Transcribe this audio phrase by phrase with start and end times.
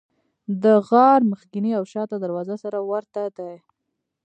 [0.63, 3.53] د غار مخکینۍ او شاته دروازه سره ورته دي.